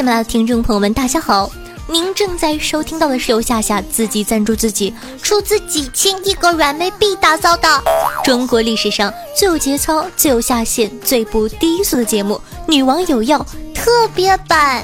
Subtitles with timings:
[0.00, 1.50] 亲爱的听众朋友们，大家好！
[1.86, 7.68] 您正在收听到的是由夏夏自己赞助自己，出资几千亿个软妹币打造的
[8.24, 12.34] 中国历史上最有节操、最有下限、最不低俗的节目
[12.66, 14.82] 《女王有药》特别版。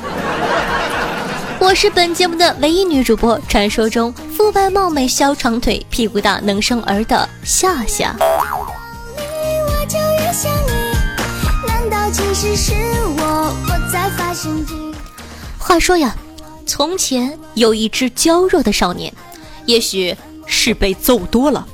[1.60, 8.14] 我是本节目的唯一女主播，传说中肤白貌美、小长腿、屁股大、能生儿的夏夏。
[12.12, 12.72] 其实是
[13.18, 14.94] 我，我在发神经
[15.66, 16.14] 话说呀，
[16.64, 19.12] 从前有一只娇弱的少年，
[19.64, 20.16] 也许
[20.46, 21.66] 是被揍多了，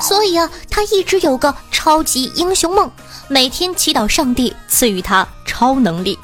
[0.00, 2.90] 所以啊，他一直有个超级英雄梦，
[3.28, 6.18] 每天祈祷上帝赐予他超能力。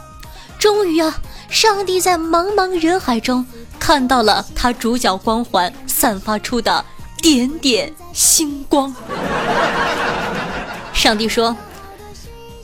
[0.59, 1.17] 终于啊。
[1.49, 3.47] 上帝在茫茫人海中
[3.79, 6.83] 看到了他主角光环散发出的
[7.21, 8.93] 点点星光。
[10.95, 11.55] 上帝说：“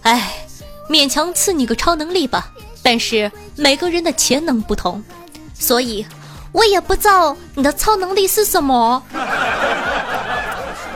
[0.03, 0.47] 哎，
[0.89, 2.51] 勉强赐你个超能力吧，
[2.91, 5.05] 但是每个人的潜能不同，
[5.53, 6.07] 所以
[6.53, 9.03] 我也不知道你的超能力是什么。”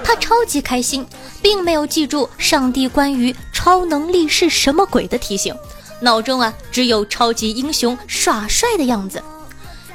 [0.02, 1.06] 他超级开心，
[1.42, 5.54] 并没有记住上帝关于超能力是什么鬼的提醒。
[6.00, 9.22] 脑中啊，只有超级英雄耍帅的样子。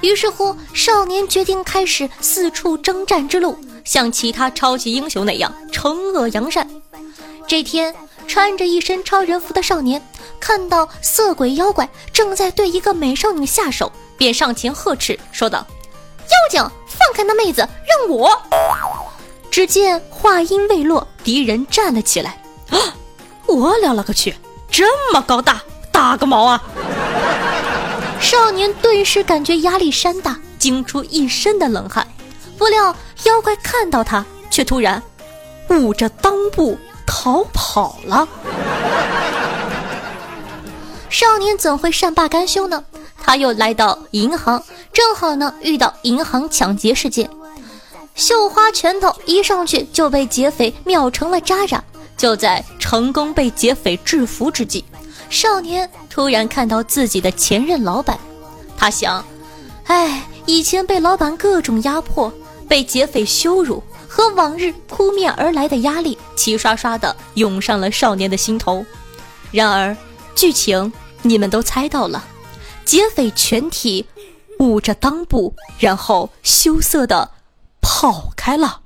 [0.01, 6.69] 于是乎，少年决定开始四处征战之路，像其他超级英雄那样惩恶扬善。
[7.47, 7.95] 这天，
[8.27, 10.05] 穿着一身超人服的少年
[10.39, 15.65] 看到色鬼妖怪正在对一个美少女下手，便上前呵斥说道
[16.27, 18.29] ：“妖精，放开那妹子，让我！”
[19.49, 22.41] 只见话音未落，敌人站了起来。
[22.69, 22.77] 啊！
[23.47, 24.35] 我了了个去，
[24.69, 25.61] 这么高大！
[25.91, 26.61] 打个毛啊！
[28.19, 32.05] 少年顿时感觉压力山大，惊出一身的冷汗。
[32.57, 35.01] 不料妖怪看到他，却突然
[35.69, 36.77] 捂着裆部
[37.27, 38.25] 逃跑了。
[41.09, 42.81] 少年怎会善罢甘休呢？
[43.21, 47.29] 他又来到银行，正好呢遇到银行抢劫事件。
[48.15, 51.83] 绣花拳头一上去就被劫匪秒成了渣渣。
[52.15, 54.85] 就在成功被劫匪制服之际。
[55.29, 58.17] 少年突然看到自己的前任老板，
[58.77, 59.23] 他想
[59.87, 62.31] ：“哎，以前被老板各种压迫，
[62.69, 63.83] 被劫匪羞辱，
[64.17, 68.83] 和往日扑面而来的压力齐刷刷的涌上了少年的心头。”
[69.53, 69.95] 然而，
[70.33, 70.91] 剧情
[71.21, 72.23] 你们都猜到了，
[72.83, 74.03] 劫匪全体
[74.57, 77.29] 捂着裆部，然后羞涩的
[77.79, 78.81] 跑开了。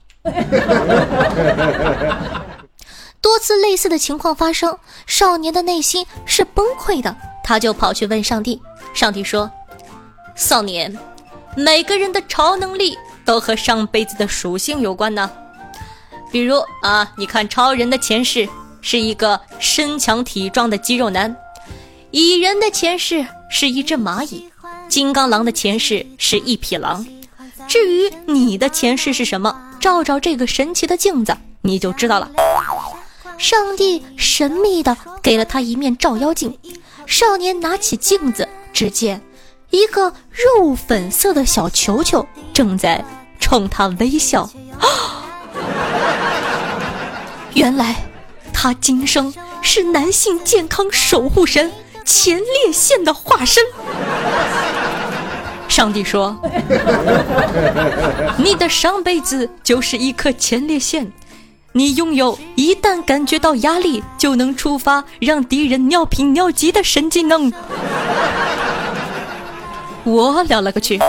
[3.21, 4.77] 多次类似的情况发生，
[5.07, 7.15] 少年的内心是崩溃的。
[7.41, 8.61] 他就跑去问上帝。
[8.93, 9.49] 上帝说
[10.35, 10.95] ：“少年，
[11.55, 12.97] 每个人的超能力
[13.31, 15.31] 都和上辈子的属性有关呢。
[16.33, 18.45] 比如啊，你看超人的前世
[18.81, 21.33] 是一个身强体壮的肌肉男，
[22.11, 24.49] 蚁人的前世是一只蚂蚁，
[24.89, 27.07] 金刚狼的前世是一匹狼。
[27.69, 32.29] 至于你的前世是什么，照照这个神奇的镜子，你就知道了。”
[33.39, 36.53] 上帝神秘的给了他一面照妖镜，
[37.05, 39.21] 少年拿起镜子，只见
[39.69, 43.01] 一个肉粉色的小球球正在
[43.41, 44.49] 冲他微笑。
[47.53, 47.93] 原来
[48.53, 51.69] 他今生是男性健康守护神
[52.05, 53.61] 前列腺的化身。
[55.67, 56.39] 上帝说：
[58.39, 61.11] “你的上辈子就是一颗前列腺。”
[61.73, 67.51] 你拥有一旦感觉到压力就能触发让敌人尿频尿急的神技能。
[70.03, 70.99] 我了了个去！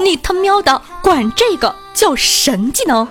[0.00, 3.06] 你他喵的管这个叫神技能？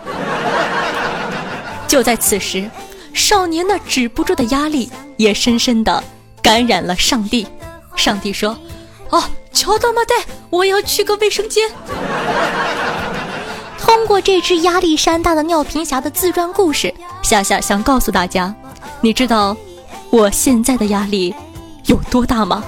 [1.88, 2.70] 就在此时，
[3.14, 6.04] 少年那止不住的压力也深深的
[6.42, 7.46] 感染了上帝。
[7.96, 8.58] 上帝说
[9.12, 10.14] ：“啊，乔他妈的，
[10.50, 11.70] 我要去个卫生间。
[13.78, 18.56] ”通过这只压力山大的尿频侠的自传故事，夏夏想告诉大家：
[19.02, 19.58] 你知道
[20.10, 21.36] 我现在的压力
[21.88, 22.64] 有多大吗？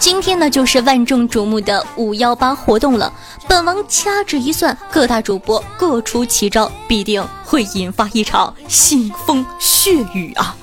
[0.00, 3.12] 今天呢，就是万众瞩目的五幺八活动了。
[3.46, 10.56] 本王掐指一算，各大主播各出奇招，必定会引发一场腥风血雨啊！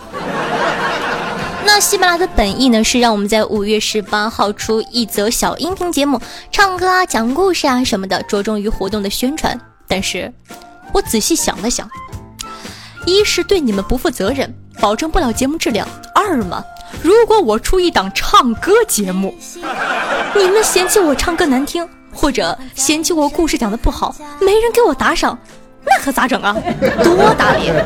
[1.64, 6.20] 那喜马拉的本意呢，是让我们在五月十八号出一则小音频节目，
[6.52, 9.56] 唱歌啊、讲故事啊什么的，着重于活动的宣传。
[9.88, 10.34] 但是，
[10.92, 11.88] 我仔细想了想，
[13.06, 16.64] 一是对你们不负责任，保证不了节目质量；二嘛，
[17.02, 19.36] 如果我出一档唱歌节目，
[20.36, 25.38] 你们嫌弃我唱歌难听，或者嫌弃我故事讲的不好，没人给我打赏，
[25.86, 26.56] 那可咋整啊？
[27.04, 27.86] 多打脸！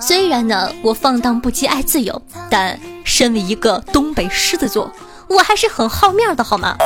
[0.00, 4.92] 虽然呢，我放荡不羁爱自由，但身为一个东北狮子座，
[5.28, 6.76] 我还是很好面的，好吗？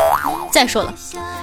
[0.50, 0.94] 再说了，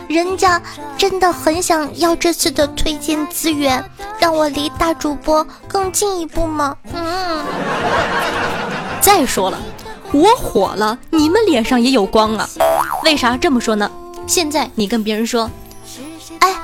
[0.07, 0.61] 人家
[0.97, 3.83] 真的很想要这次的推荐资源，
[4.19, 6.75] 让我离大主播更近一步吗？
[6.93, 7.43] 嗯。
[9.01, 9.57] 再说了，
[10.11, 12.47] 我火了，你们脸上也有光啊。
[13.03, 13.89] 为啥这么说呢？
[14.27, 15.49] 现在你跟别人说，
[16.39, 16.55] 哎，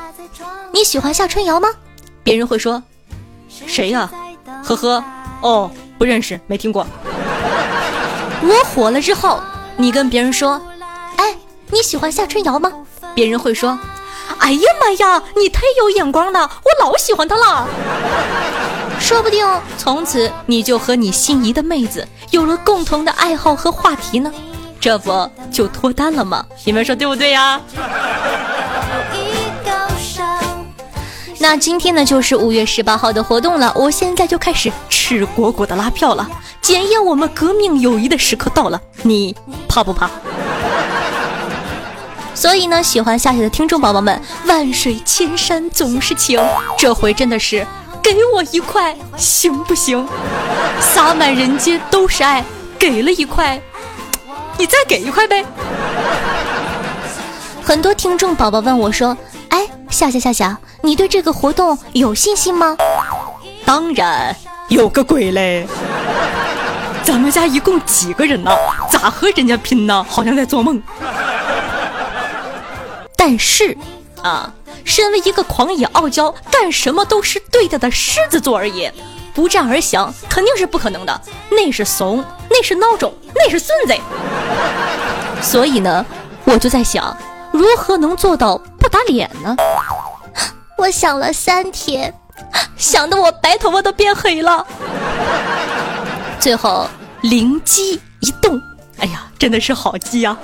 [0.72, 1.70] 你喜欢夏春瑶吗？
[2.24, 2.82] 别人会说，
[3.50, 4.10] 谁呀？
[4.64, 5.04] 呵呵，
[5.42, 6.86] 哦，不认识，没听过。
[8.44, 9.42] 我火了之后，
[9.78, 10.62] 你跟别人说，
[11.18, 11.36] 哎，
[11.72, 12.72] 你喜欢夏春瑶吗？
[13.16, 13.80] 别人会说，
[14.40, 17.68] 哎呀妈呀，你太有眼光了，我老喜欢她了。
[19.00, 19.46] 说不定
[19.78, 24.32] 从此你就和你心仪的妹子有了共同的爱好和话题呢，
[24.80, 26.46] 这不就脱单了吗？
[26.64, 27.62] 你们说对不对呀？
[31.38, 33.72] 那今天呢，就是五月十八号的活动了。
[33.76, 36.28] 我现在就开始赤果果的拉票了，
[36.62, 38.82] 检验我们革命友谊的时刻到了。
[39.04, 39.36] 你
[39.68, 40.10] 怕不怕？
[42.34, 46.42] 所以呢，喜欢夏夏的听众宝宝们，万水千山总是情，
[46.80, 47.68] 这回真的是
[48.14, 50.08] 给我一块行不行？
[50.80, 52.46] 洒满人间都是爱，
[52.78, 53.60] 给了一块，
[54.60, 55.44] 你再给一块呗。
[57.64, 59.18] 很多听众宝宝问我说
[59.50, 62.78] ：“哎，夏夏夏夏。”你对这个活动有信心吗？
[63.66, 64.36] 当然
[64.68, 65.66] 有个鬼嘞！
[67.04, 68.52] 咱们家一共几个人呢？
[68.88, 70.06] 咋和人家拼呢？
[70.08, 70.80] 好像在做梦。
[73.16, 73.76] 但是
[74.26, 74.52] 啊，
[74.84, 78.90] 身为一个狂野傲娇、干什么都是对的的狮子座而已，
[79.36, 81.22] 不战而降肯定是不可能的。
[81.52, 83.94] 那是怂，那是孬种，那是孙子。
[85.44, 86.04] 所以呢，
[86.44, 87.16] 我就在想，
[87.52, 89.56] 如何能做到不打脸呢？
[90.76, 92.12] 我想了三天，
[92.76, 94.66] 想的我白头发都变黑了。
[96.40, 96.90] 最后
[97.22, 98.60] 灵机一动，
[98.98, 100.36] 哎呀，真的是好机呀！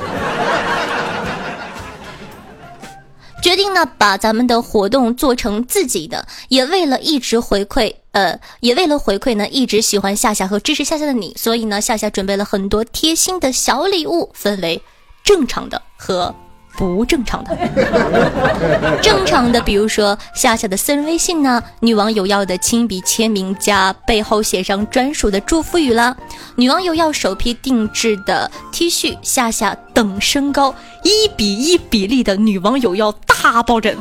[3.42, 14.82] 决定呢，把咱们的活动做成自己的，也为了一直回馈，呃，也为了回馈呢，一直喜欢夏夏和支持夏夏的你，所以呢，夏夏准备了很多贴心的小礼物，分为
[15.24, 16.34] 正常的和。
[16.78, 17.56] 不正常的，
[19.04, 26.16] 正常的，比如说夏夏的私人微信呢，女网友要的亲笔签名加背后写上专属的祝福语啦，
[26.56, 30.74] 女网友要首批定制的 T 恤，夏夏等身高
[31.04, 33.96] 一比一比例的女网友要大抱枕，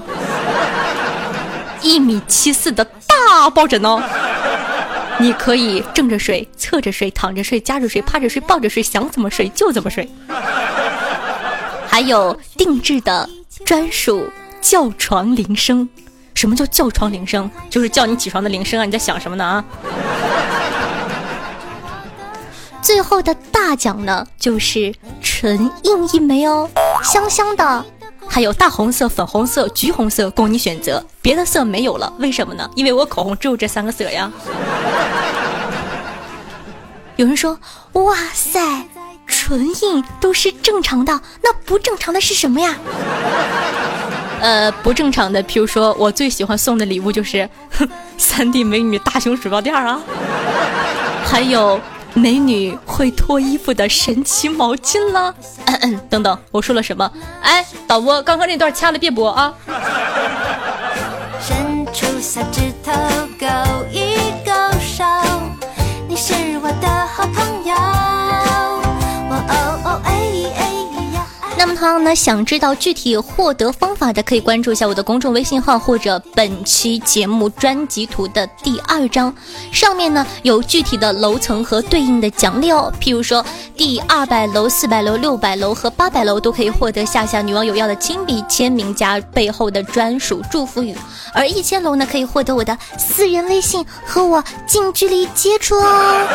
[1.82, 4.02] 一米七四的大抱枕哦，
[5.19, 10.08] 你可以正着睡、侧着睡、躺着睡、夹着睡、趴着睡、抱着睡，想怎么睡就怎么睡。
[12.00, 13.29] 还有定制的
[13.62, 14.26] 专属
[14.62, 15.87] 叫床铃声，
[16.32, 17.50] 什么叫叫床铃声？
[17.69, 18.87] 就是叫你起床的铃声啊！
[18.87, 19.62] 你在想什么呢啊？
[22.81, 26.70] 最后的大奖呢，就是唇印一枚哦，
[27.05, 27.85] 香香的，
[28.26, 32.67] 还有大红色、粉红色、橘红色供你选择，别的色没有了，为什么呢？
[32.76, 34.32] 因为我口红只有这三个色呀。
[37.17, 37.58] 有人说，
[37.93, 38.87] 哇塞！
[39.31, 42.75] 唇印都是正常的，那不正常的是什么呀？
[44.41, 47.49] 呃，不正常的，譬如说我最喜欢送的礼物就是
[48.19, 50.01] 三 D 美女大熊鼠标垫啊，
[51.25, 51.81] 还有
[52.15, 55.32] 美女会脱衣服的神奇毛巾啦，
[56.08, 57.10] 等等，我说了什么？
[57.43, 59.55] 哎，导播，刚刚那段掐了别播啊。
[71.82, 79.34] 那么同样呢，想知道具体获得方法的，可以关注一下我的公众微信号或者本期节目专辑图的第二章，
[79.72, 82.93] 上面呢有具体的楼层和对应的奖励哦。
[83.01, 83.43] 譬如说，
[83.75, 90.94] 第二百楼、四百楼、六百楼和八百楼都可以获得夏夏女网友要的亲笔签名加背后的专属祝福语，
[91.32, 96.27] 而一千楼呢可以获得我的私人微信和我近距离接触哦。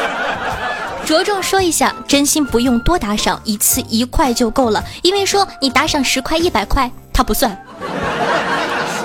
[1.06, 4.84] 着重说一下，真心不用多打赏，一次一块就够了。
[5.04, 7.62] 因为说说你打赏十块、一百块，他不算。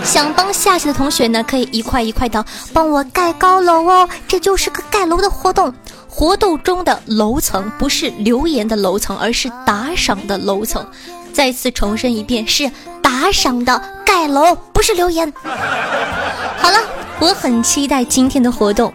[0.05, 4.09] 想帮夏夏的同学呢，可以一块一块的帮我盖高楼哦。
[4.29, 5.75] 这就是个盖楼的活动，
[6.09, 10.87] 活动中的楼层不是留言的楼层，而是打赏的楼层。
[11.33, 12.71] 再次重申一遍，是
[13.03, 15.33] 打赏的盖楼，不是留言。
[15.43, 16.79] 好了，
[17.19, 18.95] 我很期待今天的活动。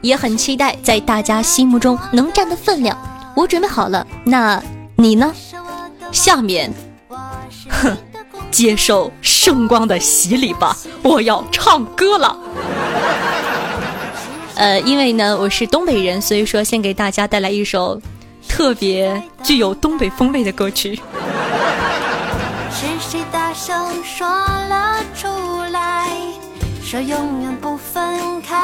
[0.00, 2.96] 也很期待在大家心目中能占的分量，
[3.36, 4.62] 我准备好了，那
[4.96, 5.30] 你呢？
[6.12, 6.72] 下面，
[7.68, 7.96] 哼，
[8.50, 10.76] 接受圣光的洗礼吧！
[11.02, 12.36] 我要唱歌了。
[14.56, 18.00] 呃，因为呢我是东北人，所以说先给大家带来一首
[18.48, 21.00] 特别具有东北风味的歌曲。
[22.72, 25.28] 是谁大声说了出
[25.72, 26.08] 来，
[26.82, 28.56] 说永远不分开？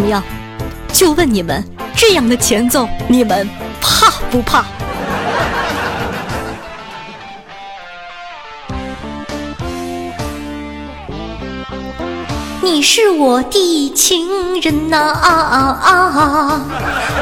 [0.00, 0.22] 怎么样？
[0.94, 1.62] 就问你们，
[1.94, 3.46] 这样的前奏，你们
[3.82, 4.64] 怕不怕？
[12.62, 16.62] 你是我的情人呐啊啊啊！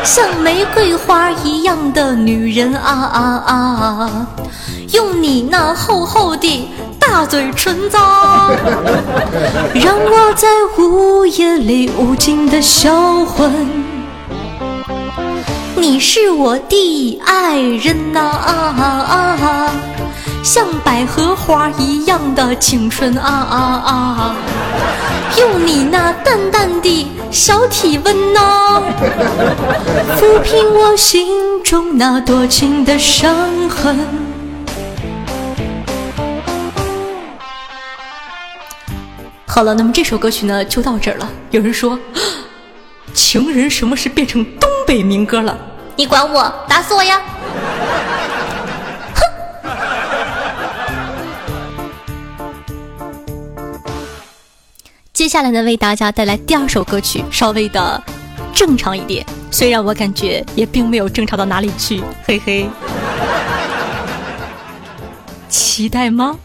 [0.05, 4.27] 像玫瑰花一样的女人啊啊啊！
[4.93, 6.69] 用你那厚厚的
[7.11, 7.97] 大嘴唇子，
[9.75, 10.47] 让我在
[10.77, 13.51] 午夜里无尽的销魂。
[15.75, 19.71] 你是我的爱人呐啊啊啊！
[20.45, 24.37] 像百合花一样的青春啊啊啊！
[25.41, 28.83] 用你那淡淡的小体温呐，
[30.21, 31.27] 抚平我心
[31.65, 33.35] 中那多情的伤
[33.71, 34.28] 痕。
[39.59, 41.29] 好了，那么这首歌曲呢就到这儿了。
[41.51, 41.99] 有人说，
[43.13, 45.59] 情人什么时变成东北民歌了？
[45.97, 47.21] 你管我，打死我呀！
[55.13, 58.01] 接下来呢，为大家带来第二首歌曲，稍微的
[58.55, 59.27] 正常一点。
[59.51, 62.69] 虽然我感觉也并没有正常到哪里去，嘿嘿。
[65.49, 66.39] 期待吗？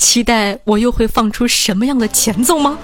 [0.00, 2.78] 期待我又会放出什么样的前奏吗？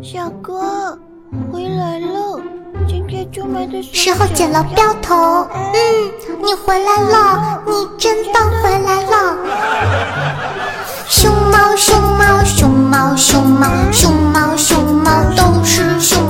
[0.00, 0.96] 小哥，
[1.52, 2.40] 回来了。
[3.92, 5.14] 时候剪了标头，
[5.52, 5.74] 嗯，
[6.42, 9.36] 你回来了，你真的回来了。
[11.08, 16.29] 熊猫，熊猫，熊猫，熊猫，熊猫，熊猫都是熊猫，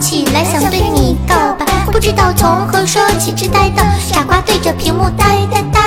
[0.00, 5.80] 起来，想对你告白，不知道从何说起，痴呆的傻瓜对着屏幕呆呆呆。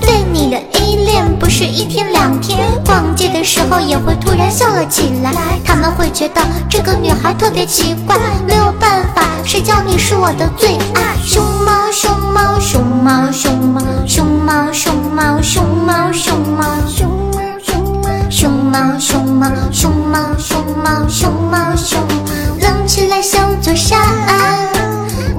[0.00, 5.32] 对你的依恋不是一天两天，逛街的时候也会突然笑了起来，
[5.64, 8.16] 他们会觉得这个女孩特别奇怪，
[8.46, 11.16] 没有办法，谁叫你是我的最爱？
[11.24, 17.38] 熊猫熊猫熊猫熊猫熊猫熊猫熊猫熊猫熊猫
[18.30, 22.07] 熊猫熊猫熊猫熊猫熊猫熊猫，
[23.18, 23.98] 来像座山，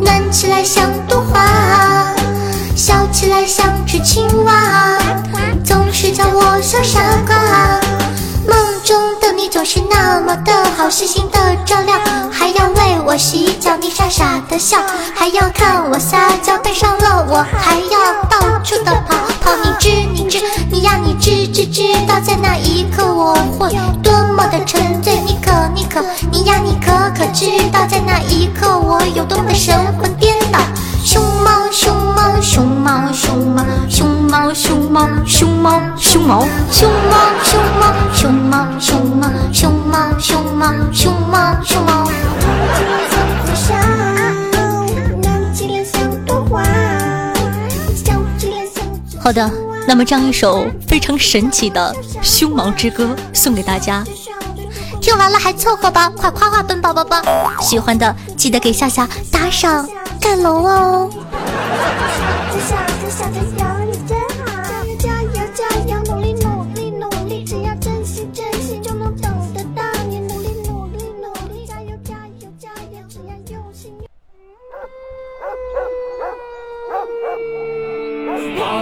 [0.01, 2.13] 暖起来像朵花，
[2.75, 4.98] 笑起来像只青蛙，
[5.63, 7.79] 总是叫我小傻瓜。
[8.45, 11.98] 梦中的你总是那么的好，细心的照料，
[12.29, 12.78] 还要我
[13.10, 14.78] 我洗脚，你傻傻的笑，
[15.16, 19.50] 还要看我撒娇，带上了我还要到处的跑跑。
[19.63, 20.39] 你知你知
[20.70, 25.20] 你呀你知知知道，在那一刻我会多么的沉醉。
[25.25, 30.60] 你可你可你呀你可可知道，在那一刻我有多么的神魂颠倒。
[31.04, 41.99] 熊猫熊猫熊猫熊猫熊猫熊猫熊猫熊猫熊猫熊猫熊猫熊猫熊猫熊猫熊猫熊猫。
[49.21, 49.51] 好的，
[49.88, 54.03] 那么这样一首非常神奇的《胸毛之歌》送给大家。
[55.01, 57.21] 听完了还凑合吧，快夸夸本宝宝吧！
[57.61, 59.88] 喜欢的记得给夏夏打赏
[60.19, 61.09] 盖楼哦。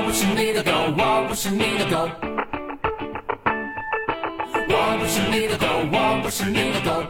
[0.08, 2.10] 不是你的狗，我不是你的狗。
[4.70, 7.04] 我不是你的狗，我不是你的狗。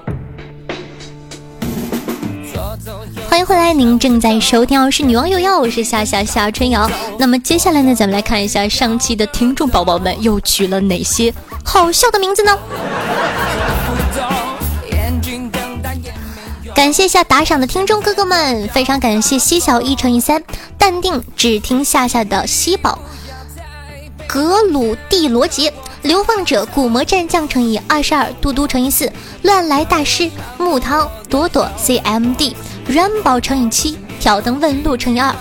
[3.29, 6.89] 欢迎回来，您正在收听的是《女王有药》，我是夏夏夏春瑶。
[7.19, 11.31] 那么接下来呢，咱们来看一下上期的听众宝宝们又取了哪些
[11.63, 12.57] 好笑的名字呢？
[16.77, 20.43] 感谢一下打赏的听众哥哥们，非常感谢西小一乘以三，
[20.77, 22.99] 淡定只听夏夏的西宝，
[24.27, 30.29] 格鲁蒂罗杰，流放者古魔战将乘以二十二，嘟嘟乘以四，乱来大师
[30.59, 32.53] 木汤朵朵 CMD，
[32.85, 35.35] 软宝乘以七，挑灯问路乘以二，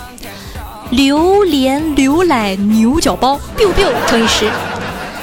[0.89, 4.49] 榴莲牛奶牛角包 biu biu 乘以十，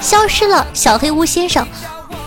[0.00, 1.66] 消失了小黑屋先生，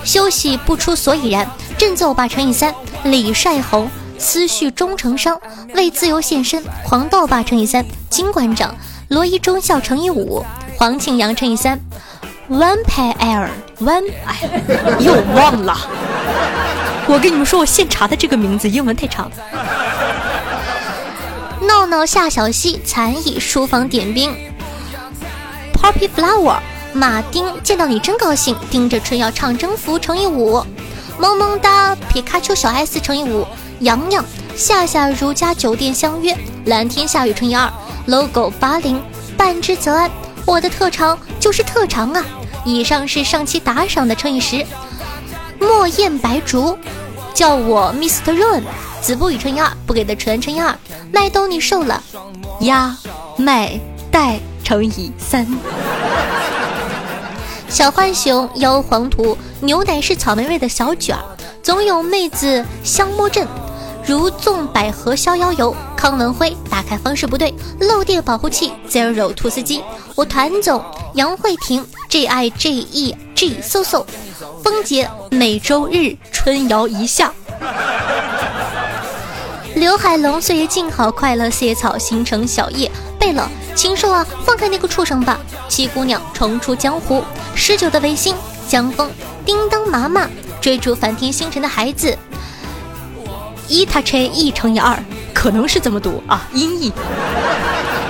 [0.03, 5.39] 休息不出所以然，振奏吧乘以三，李帅红思绪终成伤
[5.75, 8.75] 为自由献身，黄豆吧乘以三，金馆长
[9.09, 10.43] 罗伊中校乘以五。
[10.77, 11.79] 黄庆阳乘以三
[12.49, 13.47] ，Vampire
[13.79, 14.61] One，哎，
[14.99, 15.75] 又忘了。
[17.07, 19.31] 我跟你们说，我现查的这个名字英文太长。
[21.61, 24.35] 闹闹夏小溪残意书房点兵
[25.73, 26.57] ，Poppy Flower，
[26.93, 30.63] 马丁见到你真高兴，盯着春瑶唱征服乘以五，
[31.19, 33.45] 萌萌哒皮卡丘小 S 乘以五，
[33.79, 34.23] 洋洋
[34.55, 37.71] 夏夏如家酒店相约，蓝天下雨乘以二
[38.05, 39.01] ，Logo 八零
[39.35, 40.09] 半只则安。
[40.45, 42.23] 我的特长就是特长啊！
[42.63, 44.65] 以上是上期打赏的乘以十。
[45.59, 46.77] 墨燕白竹，
[47.33, 48.33] 叫我 Mr.
[48.33, 48.63] Run。
[49.01, 50.77] 子不语乘以二，不给的纯乘以二。
[51.11, 52.01] 麦兜你瘦了，
[52.61, 52.95] 鸭
[53.37, 53.79] 麦
[54.11, 55.47] 袋乘以三。
[57.69, 61.21] 小浣熊妖黄图，牛奶是草莓味的小卷儿，
[61.61, 63.45] 总有妹子相摸阵。
[64.05, 69.83] 如纵百合逍遥游，康文辉打开方式不对，漏电保护器 zero 兔斯基，
[70.15, 70.81] 我团总
[71.15, 74.05] 杨慧婷 J I J E G 嗖嗖，
[74.63, 77.33] 风杰每周日春瑶一下，
[79.75, 82.89] 刘海龙岁月静好，快乐四叶草星辰小叶
[83.27, 85.37] 贝勒禽兽啊，放开那个畜生吧！
[85.67, 87.21] 七姑娘重出江湖，
[87.53, 88.33] 十九的维新
[88.69, 89.11] 江峰
[89.45, 90.29] 叮当麻麻
[90.61, 92.17] 追逐梵天星辰的孩子。
[93.67, 94.97] 伊塔车一乘以二，
[95.33, 96.93] 可能是这么读啊，音译。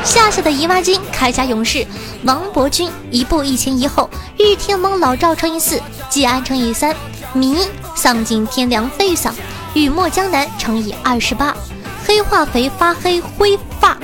[0.04, 1.84] 夏夏的姨妈巾，铠甲勇士
[2.24, 6.96] 王伯君，一步一前一后，日天蒙老赵乘以四，季安乘以三，
[7.34, 7.58] 迷
[7.96, 9.34] 丧尽天良飞丧，
[9.74, 11.58] 雨墨江南乘以二十八，
[12.06, 13.98] 黑化肥发黑灰发，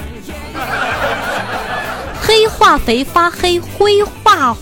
[2.21, 4.55] 黑化肥发黑灰化。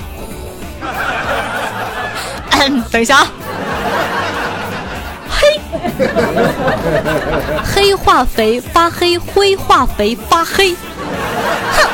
[2.51, 3.27] 嗯 等一下啊。
[7.63, 10.73] 黑化肥发黑，灰化肥发黑。
[10.73, 11.87] 哼！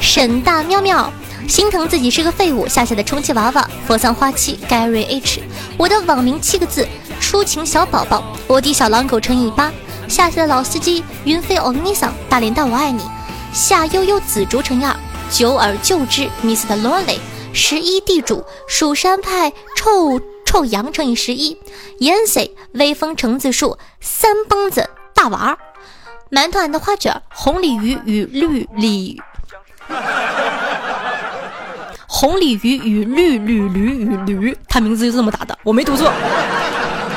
[0.00, 1.12] 沈大喵喵
[1.48, 5.42] 心疼自己是个废物，夏夏的充气娃娃，佛桑花期 Gary H，
[5.76, 6.86] 我的网名七个字，
[7.20, 9.70] 出勤小宝宝，我的小狼狗乘以八，
[10.10, 13.00] 夏夏的老司机云飞欧尼桑，大连蛋我爱你，
[13.52, 14.92] 夏悠悠紫竹乘以二，
[15.30, 17.18] 久而救之 Mr Lonely，
[17.52, 20.20] 十一地主蜀山派臭。
[20.44, 21.56] 臭羊乘以十一，
[21.98, 25.58] 颜 C 微风橙子树三蹦子大娃儿，
[26.28, 29.22] 馒头俺的花卷红鲤鱼与绿鲤，
[32.08, 36.12] 红鲤鱼与绿绿驴与驴，他名字就这么打的，我没读错。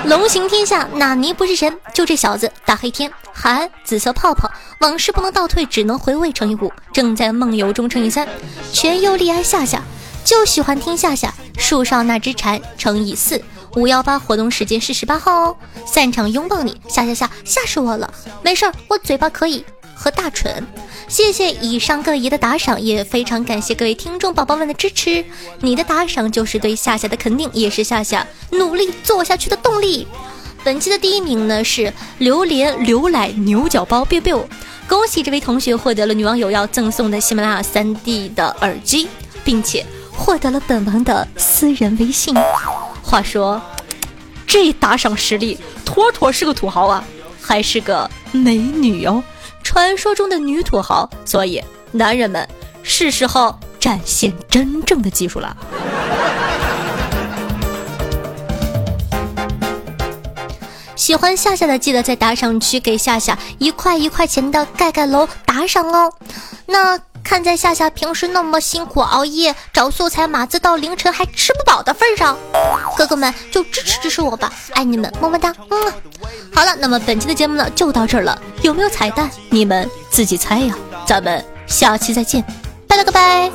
[0.06, 1.80] 龙行天下，纳尼不是神？
[1.94, 8.28] 就这小子，大黑天寒紫色泡泡，往事不能倒退，只能回味乘以五，正在梦游中乘以三，
[8.74, 9.82] 全优丽爱夏夏。
[10.26, 13.42] 就喜欢听夏夏树上那只蝉乘以四
[13.76, 20.66] 五幺八活动时间是十八号哦，散场拥抱你吓吓吓吓死我了，没事儿，我嘴巴可以和大蠢。
[21.10, 25.24] 谢谢以上各爷的打赏，也非常感谢各位听众宝宝们的支持，
[25.60, 30.08] 你的打赏就是对夏夏的肯定，也是夏夏努力做下去的动力。
[30.64, 34.44] 本期的第一名呢是榴莲牛奶牛角包 biu biu，
[34.88, 39.08] 恭喜这位同学获得了女网友要赠送的喜马拉雅三 D 的耳机，
[39.44, 39.84] 并且。
[40.16, 42.36] 获得了本王的私人微信。
[43.02, 43.60] 话说，
[44.46, 47.04] 这打赏实力，妥妥是个土豪啊，
[47.42, 49.24] 还是个美女哦，
[49.64, 51.10] 传说中的女土豪。
[51.26, 51.60] 所以，
[51.92, 52.48] 男人们，
[52.84, 55.58] 是时候展现真正的技术了。
[61.04, 66.14] 喜欢夏夏的，记得在打赏区给夏夏一块一块钱的盖盖楼打赏哦。
[66.66, 66.98] 那。
[67.26, 72.38] 看在夏夏平时那么辛苦熬夜找素材码字到凌晨还吃不饱的份上，
[72.98, 75.56] 哥哥们就支持支持我吧，爱你们，么么哒。
[75.70, 75.94] 嗯，
[76.54, 79.32] 好了，那么本期的节目呢就到这儿了，有没有彩蛋？
[79.50, 80.76] 你们自己猜呀。
[81.08, 82.44] 咱们下期再见，
[82.90, 83.50] 拜了个拜。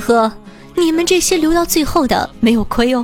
[0.00, 0.32] 呵呵，
[0.74, 3.02] 你们这些留到最后的没有亏哦。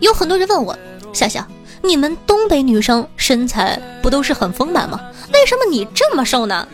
[0.00, 0.76] 有很多人问我，
[1.12, 1.46] 夏夏，
[1.82, 5.00] 你们东北女生身材不都是很丰满吗？
[5.32, 6.66] 为什么你这么瘦呢？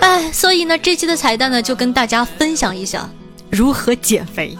[0.00, 3.08] 哎，所以呢，这期的彩蛋呢，就跟大家分享一下
[3.50, 4.56] 如何减肥。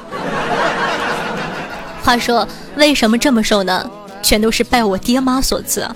[2.02, 3.90] 话说，为什么这么瘦呢？
[4.22, 5.88] 全都是拜我爹妈所赐！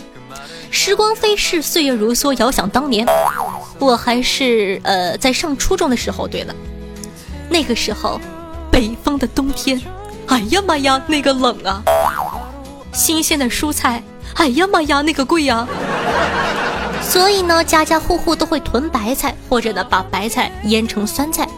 [0.71, 3.07] 时光飞逝，岁月如梭，遥想当年，
[3.79, 6.29] 我还是呃在上初中的时候。
[6.29, 6.55] 对了，
[7.49, 8.21] 那个时候，
[8.71, 9.81] 北方的冬天，
[10.29, 11.83] 哎呀妈呀，那个冷啊！
[12.93, 14.03] 新鲜的蔬菜，
[14.35, 15.67] 哎呀妈呀，那个贵呀！
[17.03, 21.49] 所以呢，家家户户都会囤白菜，或者呢把白菜腌成酸菜。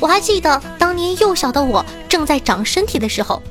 [0.00, 3.42] 我还记得当年幼小的我正在长身体的时候，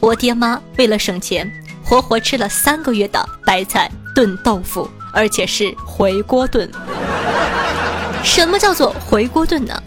[0.00, 1.50] 我爹妈为了省钱，
[1.84, 6.70] 活活吃了三个月的白菜炖豆腐，而且是回锅炖。
[8.22, 9.82] 什么叫做回锅炖呢？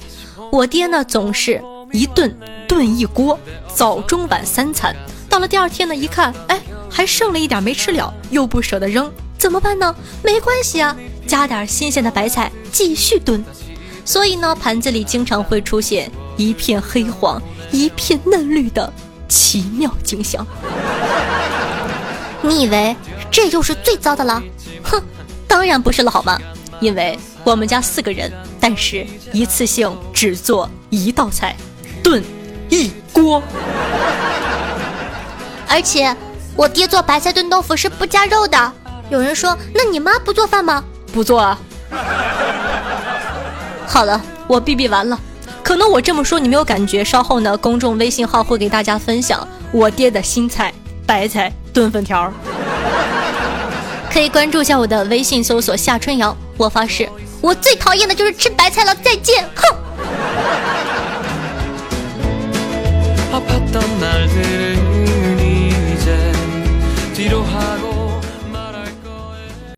[0.51, 2.35] 我爹呢总是一炖
[2.67, 3.39] 炖一锅，
[3.73, 4.95] 早中晚三餐。
[5.29, 6.59] 到了第二天呢，一看，哎。
[6.93, 9.95] 还剩了一点没吃了，又不舍得扔，怎么办呢？
[10.21, 10.93] 没关系啊，
[11.25, 13.41] 加点新鲜的白菜继续炖。
[14.03, 18.91] 所以呢，盘子里经常会出现一片黑黄、一片嫩绿的
[19.29, 20.45] 奇妙景象。
[22.41, 22.93] 你以为
[23.31, 24.43] 这就是最糟的了？
[24.83, 25.01] 哼，
[25.47, 26.37] 当然不是了，好吗？
[26.81, 31.55] 因为我们家四个人，但是一次性只做一道菜，
[32.03, 32.23] 炖
[32.69, 33.41] 一锅，
[35.67, 36.15] 而且。
[36.53, 38.73] 我爹做白菜炖豆腐是不加肉的。
[39.09, 40.83] 有人说，那你妈不做饭吗？
[41.13, 41.57] 不做啊。
[43.87, 45.17] 好了，我逼逼完了。
[45.63, 50.73] 可能我这么说你没有感觉，稍后呢，公众微信号会给大家分享我爹的新菜——
[51.07, 52.31] 白菜炖粉条。
[54.11, 56.35] 可以关注一下我的微信，搜索夏春瑶。
[56.57, 57.07] 我发誓，
[57.39, 59.63] 我最讨厌的就是吃白菜了，再见，哼。